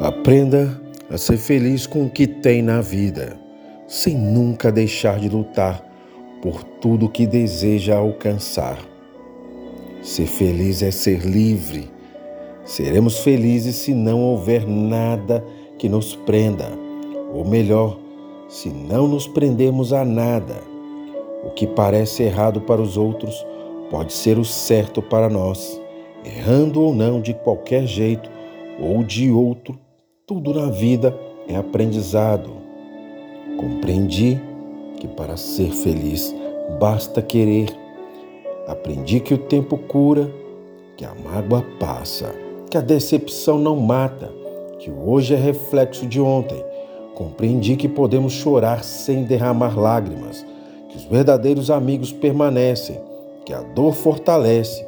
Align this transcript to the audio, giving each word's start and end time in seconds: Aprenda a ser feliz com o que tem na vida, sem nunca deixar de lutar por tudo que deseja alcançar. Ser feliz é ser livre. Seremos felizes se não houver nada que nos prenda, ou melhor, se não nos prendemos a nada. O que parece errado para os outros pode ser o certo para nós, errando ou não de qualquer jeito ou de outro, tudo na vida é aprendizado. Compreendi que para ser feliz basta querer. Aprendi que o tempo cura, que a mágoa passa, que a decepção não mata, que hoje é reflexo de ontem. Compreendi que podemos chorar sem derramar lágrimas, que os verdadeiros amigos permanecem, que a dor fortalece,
Aprenda 0.00 0.80
a 1.10 1.18
ser 1.18 1.36
feliz 1.36 1.86
com 1.86 2.06
o 2.06 2.08
que 2.08 2.26
tem 2.26 2.62
na 2.62 2.80
vida, 2.80 3.36
sem 3.86 4.16
nunca 4.16 4.72
deixar 4.72 5.20
de 5.20 5.28
lutar 5.28 5.84
por 6.40 6.64
tudo 6.64 7.06
que 7.06 7.26
deseja 7.26 7.98
alcançar. 7.98 8.78
Ser 10.00 10.24
feliz 10.24 10.82
é 10.82 10.90
ser 10.90 11.20
livre. 11.26 11.90
Seremos 12.64 13.18
felizes 13.18 13.76
se 13.76 13.92
não 13.92 14.22
houver 14.22 14.66
nada 14.66 15.44
que 15.76 15.86
nos 15.86 16.16
prenda, 16.16 16.72
ou 17.34 17.44
melhor, 17.44 17.98
se 18.48 18.70
não 18.70 19.06
nos 19.06 19.28
prendemos 19.28 19.92
a 19.92 20.02
nada. 20.02 20.62
O 21.44 21.50
que 21.50 21.66
parece 21.66 22.22
errado 22.22 22.62
para 22.62 22.80
os 22.80 22.96
outros 22.96 23.34
pode 23.90 24.14
ser 24.14 24.38
o 24.38 24.46
certo 24.46 25.02
para 25.02 25.28
nós, 25.28 25.78
errando 26.24 26.80
ou 26.80 26.94
não 26.94 27.20
de 27.20 27.34
qualquer 27.34 27.86
jeito 27.86 28.30
ou 28.80 29.04
de 29.04 29.30
outro, 29.30 29.78
tudo 30.30 30.54
na 30.54 30.70
vida 30.70 31.12
é 31.48 31.56
aprendizado. 31.56 32.50
Compreendi 33.58 34.40
que 35.00 35.08
para 35.08 35.36
ser 35.36 35.72
feliz 35.72 36.32
basta 36.78 37.20
querer. 37.20 37.76
Aprendi 38.68 39.18
que 39.18 39.34
o 39.34 39.38
tempo 39.38 39.76
cura, 39.76 40.30
que 40.96 41.04
a 41.04 41.12
mágoa 41.16 41.66
passa, 41.80 42.32
que 42.70 42.78
a 42.78 42.80
decepção 42.80 43.58
não 43.58 43.74
mata, 43.74 44.30
que 44.78 44.88
hoje 44.88 45.34
é 45.34 45.36
reflexo 45.36 46.06
de 46.06 46.20
ontem. 46.20 46.64
Compreendi 47.16 47.74
que 47.74 47.88
podemos 47.88 48.32
chorar 48.32 48.84
sem 48.84 49.24
derramar 49.24 49.76
lágrimas, 49.76 50.46
que 50.90 50.96
os 50.96 51.02
verdadeiros 51.06 51.72
amigos 51.72 52.12
permanecem, 52.12 53.00
que 53.44 53.52
a 53.52 53.62
dor 53.62 53.94
fortalece, 53.94 54.86